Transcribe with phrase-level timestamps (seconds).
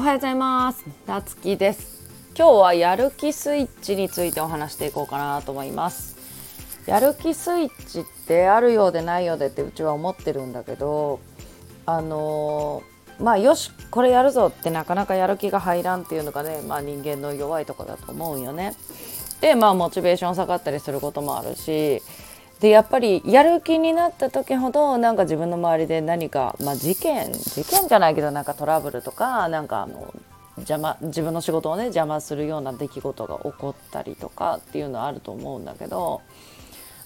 [0.00, 0.82] おはようございます。
[1.06, 2.08] なつきです。
[2.34, 6.16] 今日はやる気スイッチについてお話していこうかなと思います。
[6.86, 11.20] やる気スイッチってあるようでないようでってうちは思ってるんだけど
[11.84, 18.72] あのー、まあよしこれやるぞってなかなかやる気が入らんっていうのがね、まあ、人間の弱いとこだと思うよね。
[19.42, 22.02] でまあモチベーション下がったりすることもあるし
[22.60, 30.14] でやっぱりやる気になった時ほどなんか自分の周りで何か、まあ、事件事件じゃないけどなんかトラブルとかなんかあの
[30.58, 36.20] 邪魔自分の仕事をね邪魔するような出来事が起こったりとかっていうのはあると思うんだけど、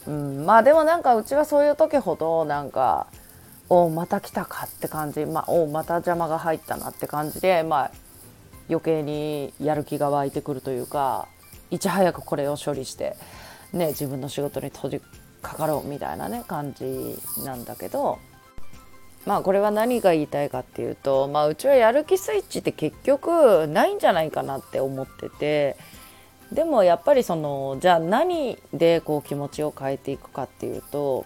[0.08, 3.06] うん、まあでもなんかうちはそういう時ほどなんか
[3.70, 7.90] 「おまた来たか」って感じ、まあ、おまた邪魔が入ったなって感じで、まあ、
[8.68, 11.28] 余計にやる気が湧いてくるというか
[11.70, 13.16] いち早くこれを処理して、
[13.72, 15.02] ね、自分の仕事に閉じ
[15.44, 18.18] かかろうみたいなね感じなんだけど
[19.26, 25.76] まあこれは何が言いたいかっていうと、まあ、うちはやる気スイッチって結局ないんじゃないかなって思ってて
[26.52, 31.24] でもやっぱりそのじゃあ何でこう気持ちを変えていくかっていうと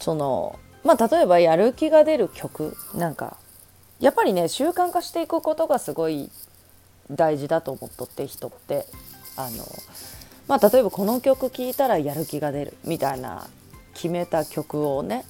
[0.00, 3.36] そのまあ例えばやる気が出る曲なんか
[4.00, 6.30] やっぱりね習慣化していくことがすごい
[7.10, 8.86] 大事だと思っとって人って。
[9.36, 9.64] あの
[10.46, 13.48] まあ、例えばこの曲聴いたらやる気が出るみたいな
[13.94, 15.24] 決めた曲をね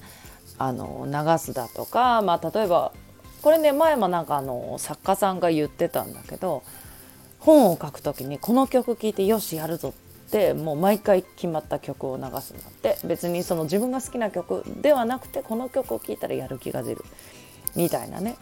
[0.57, 2.91] あの流すだとか、まあ、例えば
[3.41, 6.63] これね前もなんかあの作家さんが言ってたんだけど
[7.39, 9.93] 本を書く時にこの曲聴いてよしやるぞ
[10.27, 12.97] ってもう毎回決まった曲を流すんだって。
[13.05, 17.05] 別にその自分が好きな曲ではなくてこの曲を聴いたらやる気が出る
[17.75, 18.35] みたいなね。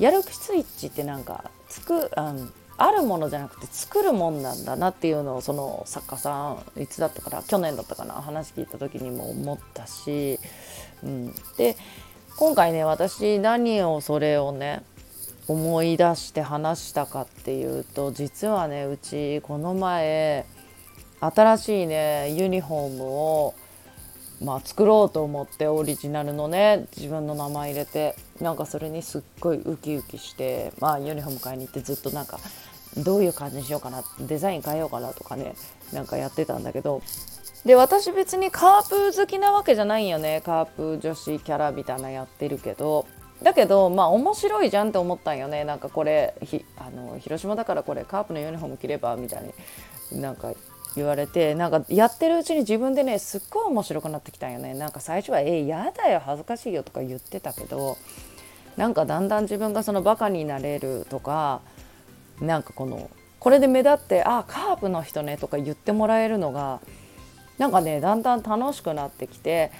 [0.00, 2.32] やる気スイッチってなんかつくあ
[2.78, 10.38] あるものじゃなくて作るもんなんだなっていうのをその作家さんいつだったかな去年だったかな話聞いた時にも思ったし、
[11.02, 11.76] うん、で
[12.36, 14.84] 今回ね私何をそれをね
[15.48, 20.46] 思い出して話したかっていうと実はねうちこの前
[21.20, 23.54] 新しいねユニフォームを
[24.42, 32.38] まあ、作ろうと思ってオリジナルのね自分の名前入れてなんかそれにすっごいウキウキしてまあユニフォーム買いに行ってずっとなんか
[32.96, 35.54] どういう感じにしようかなデザイン変えようかなとかね
[35.92, 37.02] なんかやってたんだけど。
[37.64, 40.42] で私別にカープ好きなわけじゃないよね。
[40.44, 43.06] カープ女子キャラみたいなやってるけど。
[43.42, 45.64] だけどまあ面白いじゃんって思ったんよね。
[45.64, 46.34] なんかこれ
[46.76, 50.20] あの広島だからこれカープのユニフォーム着ればみたいに。
[50.20, 50.54] なんか
[50.98, 54.74] 言われてなんかやってるうちに自分でねすっごい面白くなってきたんよね。
[54.74, 57.96] なんか最初は「えやだよ恥ずかしいよ」とか言ってたけど
[58.76, 61.60] なんかだんだん自分がそのバカになれるとか
[62.40, 63.10] なんかこの
[63.40, 66.80] これで目立って「あカープの人ね」とか言ってもらえるのが
[67.58, 69.70] なんかねだんだん楽しくなってきて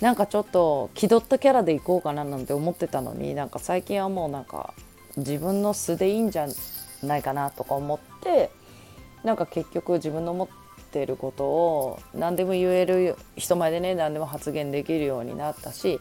[0.00, 4.74] なんかちょっと気取ったキャラでいこうかななんて思ってたのになんか最近はもうなんか
[5.16, 6.46] 自分の素でいいんじゃ
[7.02, 8.50] ないかなとか思って
[9.24, 10.48] なんか結局自分の思っ
[10.88, 16.00] てることを何でも言える人前でね何でも発言できるようになったし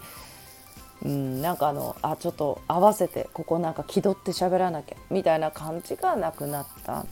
[1.04, 7.06] うん、なんかあのあちょっと合わせてここなんか気取って喋らなきゃみたいな感じがなくなった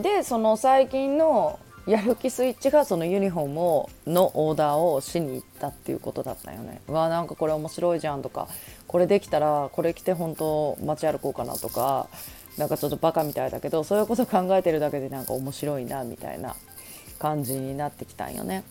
[0.00, 6.82] でその最近のやる気スイッチがそのユニフォームをのオーダーをしに行ったっていうことだったよね。
[6.86, 8.46] わなんかこれ面白いじゃんとか
[8.86, 12.08] これできたらこれ着て本当街歩こうかなとか
[12.58, 16.56] なんかちょっとバカみたいだけどそういうこと考えてるだけでなんか面白いなみたいな
[17.18, 18.64] 感じになってきたんよね。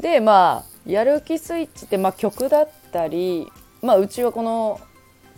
[0.00, 3.50] でまあやる気スイッチってまあ曲だったり
[3.82, 4.80] まあうちはこの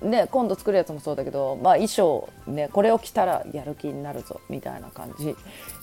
[0.03, 5.37] ね今度作るやつもそうだけど、まあ、衣装ねこれを着たらやる気になるぞみたいな感じ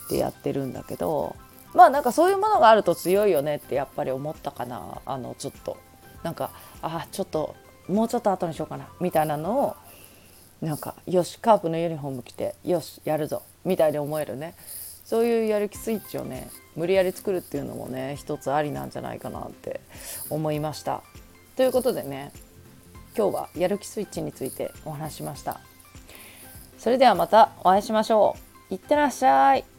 [0.09, 1.35] でやってるんだけど
[1.73, 5.77] まあなんかそういうものがあると強いよねってやっぱり思ったかなあのちょっと
[6.23, 6.51] なんか
[6.81, 7.55] あちょっと
[7.87, 9.75] もうちょっと後にしようかなみたいなのを
[10.61, 14.55] なんかよしカープのユニフォーム着てよしやるぞみたいに思えるね
[15.05, 19.79] そういうやる気スイッチをね無理やり作るっていうのもね一つありなんじゃないかなって
[20.29, 21.03] 思いました。
[21.55, 22.33] ということでね
[23.17, 25.61] 今日はやる気スイッチについてお話しました。
[26.77, 28.35] それではまたお会いしましょ
[28.69, 28.73] う。
[28.73, 29.74] いってらっしゃい。